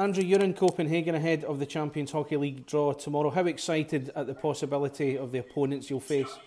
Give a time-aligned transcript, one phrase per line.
[0.00, 3.28] Andrew, you're in Copenhagen ahead of the Champions Hockey League draw tomorrow.
[3.28, 6.38] How excited at the possibility of the opponents you'll face?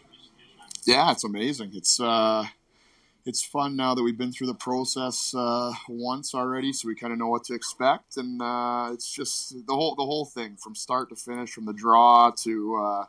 [0.86, 1.70] Yeah, it's amazing.
[1.76, 2.46] It's uh,
[3.28, 7.14] it's fun now that we've been through the process uh, once already, so we kind
[7.14, 10.74] of know what to expect, and uh, it's just the whole the whole thing from
[10.74, 13.06] start to finish, from the draw to uh,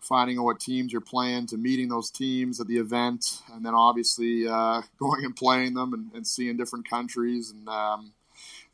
[0.00, 3.74] finding out what teams you're playing to meeting those teams at the event, and then
[3.76, 8.12] obviously uh, going and playing them and, and, seeing different countries, and um,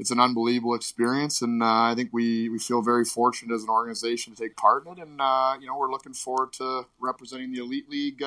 [0.01, 3.69] it's an unbelievable experience, and uh, I think we, we feel very fortunate as an
[3.69, 7.53] organization to take part in it, and uh, you know we're looking forward to representing
[7.53, 8.23] the elite league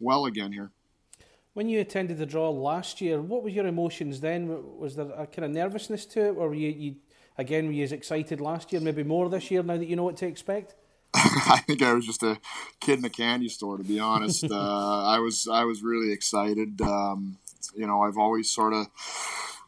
[0.00, 0.72] well again here.
[1.54, 4.78] When you attended the draw last year, what were your emotions then?
[4.78, 6.96] Was there a kind of nervousness to it, or were you, you
[7.36, 10.04] again were you as excited last year, maybe more this year now that you know
[10.04, 10.74] what to expect?
[11.14, 12.40] I think I was just a
[12.80, 14.44] kid in a candy store, to be honest.
[14.50, 16.80] uh, I was I was really excited.
[16.80, 17.38] Um,
[17.76, 18.88] you know, I've always sort of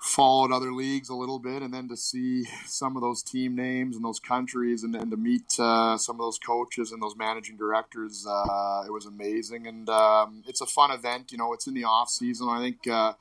[0.00, 3.96] followed other leagues a little bit, and then to see some of those team names
[3.96, 7.56] and those countries, and, and to meet uh, some of those coaches and those managing
[7.56, 9.66] directors, uh, it was amazing.
[9.66, 11.32] And um, it's a fun event.
[11.32, 12.48] You know, it's in the off season.
[12.48, 12.88] I think.
[12.88, 13.12] Uh,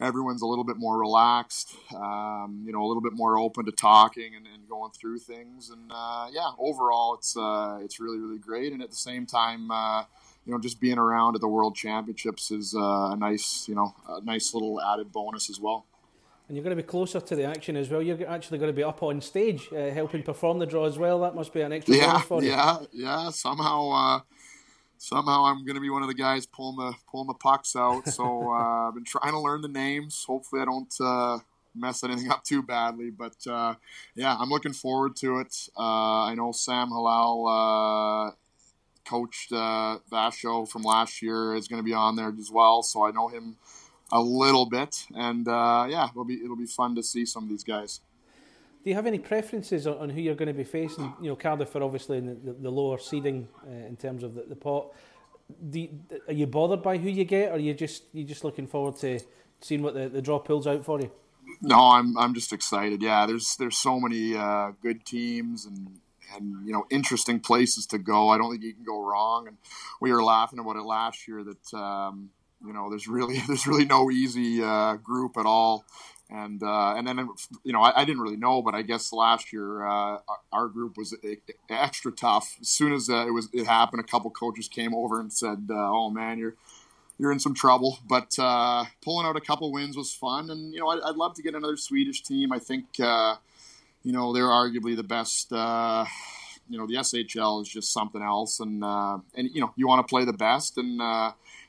[0.00, 3.70] everyone's a little bit more relaxed, um, you know, a little bit more open to
[3.70, 5.70] talking and, and going through things.
[5.70, 8.72] And uh, yeah, overall, it's uh, it's really really great.
[8.72, 10.04] And at the same time, uh,
[10.44, 13.94] you know, just being around at the World Championships is uh, a nice, you know,
[14.08, 15.86] a nice little added bonus as well.
[16.52, 18.02] And you're going to be closer to the action as well.
[18.02, 21.20] You're actually going to be up on stage uh, helping perform the draw as well.
[21.20, 22.50] That must be an extra yeah, for you.
[22.50, 23.30] Yeah, yeah.
[23.30, 24.20] Somehow, uh,
[24.98, 28.06] somehow I'm going to be one of the guys pulling the pulling the pucks out.
[28.06, 30.24] So uh, I've been trying to learn the names.
[30.28, 31.38] Hopefully, I don't uh,
[31.74, 33.08] mess anything up too badly.
[33.08, 33.76] But uh,
[34.14, 35.56] yeah, I'm looking forward to it.
[35.74, 38.34] Uh, I know Sam Hallam
[39.06, 42.82] coached uh, Växjö from last year is going to be on there as well.
[42.82, 43.56] So I know him
[44.12, 47.48] a little bit, and uh, yeah, it'll be it'll be fun to see some of
[47.48, 48.00] these guys.
[48.84, 51.14] Do you have any preferences on, on who you're going to be facing?
[51.20, 54.42] You know, Cardiff are obviously in the, the lower seeding uh, in terms of the,
[54.42, 54.92] the pot.
[55.72, 55.88] You,
[56.28, 58.96] are you bothered by who you get, or are you just you just looking forward
[58.98, 59.18] to
[59.60, 61.10] seeing what the, the draw pulls out for you?
[61.62, 63.02] No, I'm I'm just excited.
[63.02, 66.00] Yeah, there's there's so many uh, good teams and
[66.36, 68.28] and you know interesting places to go.
[68.28, 69.48] I don't think you can go wrong.
[69.48, 69.56] And
[70.00, 72.30] we were laughing about it last year that um,
[72.64, 75.84] you know, there's really there's really no easy uh, group at all.
[76.30, 77.28] And uh, and then
[77.62, 80.18] you know I, I, didn't really know, but I guess last year uh,
[80.50, 81.14] our group was
[81.68, 82.56] extra tough.
[82.58, 85.68] As soon as uh, it was it happened, a couple coaches came over and said,
[85.68, 86.54] uh, "Oh man, you're
[87.18, 90.80] you're in some trouble." But uh, pulling out a couple wins was fun, and you
[90.80, 92.50] know I'd, I'd love to get another Swedish team.
[92.50, 95.52] I think you know they're arguably the best.
[96.72, 100.10] You know the SHL is just something else, and and you know you want to
[100.10, 101.00] play the best and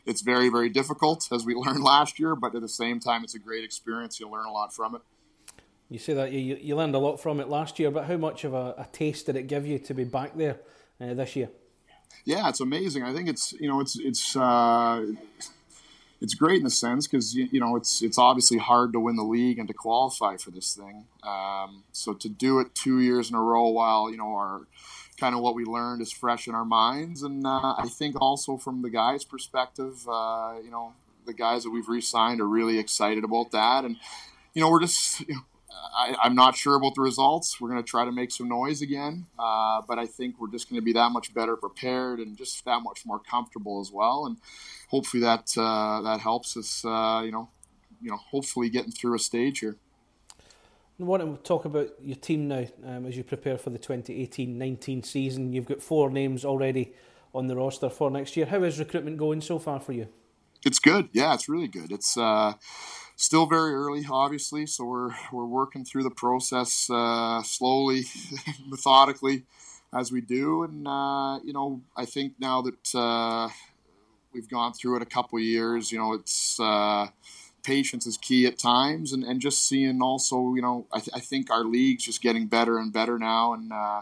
[0.05, 3.35] it's very, very difficult, as we learned last year, but at the same time, it's
[3.35, 4.19] a great experience.
[4.19, 5.01] You'll learn a lot from it.
[5.89, 8.43] You say that you, you learned a lot from it last year, but how much
[8.45, 10.59] of a, a taste did it give you to be back there
[10.99, 11.49] uh, this year?
[12.25, 13.03] Yeah, it's amazing.
[13.03, 15.05] I think it's you know it's it's uh,
[16.23, 19.17] it's great in the sense because you, you, know it's it's obviously hard to win
[19.17, 21.03] the league and to qualify for this thing.
[21.22, 24.62] Um, so to do it two years in a row while you know our
[25.19, 27.23] kind of what we learned is fresh in our minds.
[27.23, 30.94] And uh, I think also from the guys' perspective, uh, you know,
[31.25, 33.83] the guys that we've re-signed are really excited about that.
[33.83, 33.97] And
[34.53, 35.19] you know, we're just.
[35.28, 35.41] You know,
[35.95, 37.59] I, am not sure about the results.
[37.59, 40.69] We're going to try to make some noise again, uh, but I think we're just
[40.69, 44.25] going to be that much better prepared and just that much more comfortable as well.
[44.25, 44.38] And
[44.89, 46.83] hopefully that uh, that helps us.
[46.83, 47.50] Uh, you know,
[48.01, 49.78] you know, hopefully getting through a stage here.
[51.00, 55.03] I want to talk about your team now um, as you prepare for the 2018-19
[55.03, 55.51] season.
[55.51, 56.94] You've got four names already
[57.33, 58.45] on the roster for next year.
[58.45, 60.07] How is recruitment going so far for you?
[60.63, 61.09] It's good.
[61.12, 61.91] Yeah, it's really good.
[61.91, 62.53] It's uh,
[63.16, 68.03] still very early, obviously, so we're we're working through the process uh, slowly,
[68.68, 69.44] methodically,
[69.94, 70.63] as we do.
[70.63, 73.50] And uh, you know, I think now that uh,
[74.34, 77.07] we've gone through it a couple years, you know, it's uh,
[77.63, 81.19] patience is key at times, and, and just seeing also, you know, I, th- I
[81.19, 84.01] think our league's just getting better and better now, and uh,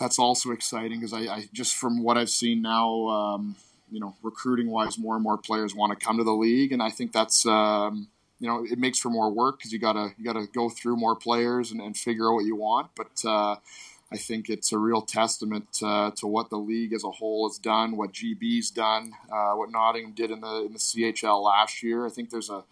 [0.00, 3.56] that's also exciting because I, I, just from what I've seen now, um,
[3.92, 6.82] you know, recruiting wise, more and more players want to come to the league, and
[6.82, 7.46] I think that's.
[7.46, 8.08] Um,
[8.40, 11.14] you know, it makes for more work because you gotta you gotta go through more
[11.14, 12.90] players and, and figure out what you want.
[12.96, 13.54] But uh,
[14.12, 17.56] I think it's a real testament uh, to what the league as a whole has
[17.56, 22.04] done, what GB's done, uh, what Nottingham did in the in the CHL last year.
[22.04, 22.64] I think there's a,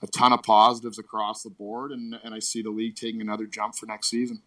[0.00, 3.46] a ton of positives across the board, and, and I see the league taking another
[3.46, 4.42] jump for next season.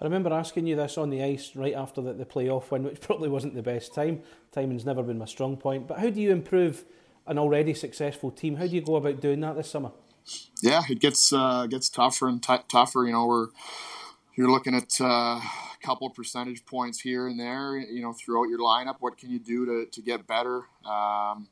[0.00, 3.00] I remember asking you this on the ice right after the, the playoff win, which
[3.00, 4.22] probably wasn't the best time.
[4.52, 5.86] Timing's never been my strong point.
[5.86, 6.84] But how do you improve
[7.26, 8.56] an already successful team?
[8.56, 9.90] How do you go about doing that this summer?
[10.62, 13.04] yeah, it gets uh, gets tougher and t- tougher.
[13.04, 13.48] You know, we're
[14.34, 15.42] you're looking at uh, a
[15.82, 17.76] couple of percentage points here and there.
[17.76, 20.62] You know, throughout your lineup, what can you do to to get better?
[20.84, 21.48] Um,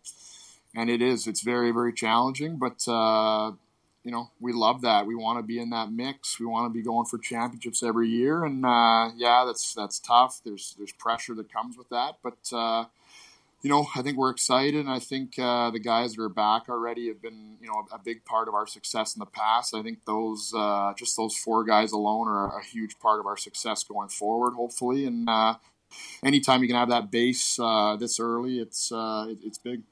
[0.74, 2.86] and it is it's very very challenging, but.
[2.88, 3.52] Uh,
[4.08, 5.04] you know, we love that.
[5.04, 6.40] We want to be in that mix.
[6.40, 10.40] We want to be going for championships every year, and uh, yeah, that's that's tough.
[10.42, 12.86] There's there's pressure that comes with that, but uh,
[13.60, 14.76] you know, I think we're excited.
[14.76, 17.98] And I think uh, the guys that are back already have been, you know, a
[17.98, 19.74] big part of our success in the past.
[19.74, 23.36] I think those, uh, just those four guys alone are a huge part of our
[23.36, 25.04] success going forward, hopefully.
[25.04, 25.56] And uh,
[26.24, 29.82] anytime you can have that base uh, this early, it's it, it's big.